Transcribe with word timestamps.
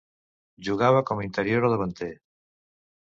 Jugava 0.69 1.03
com 1.09 1.21
a 1.21 1.25
interior 1.27 1.67
o 1.69 1.73
davanter. 1.75 2.11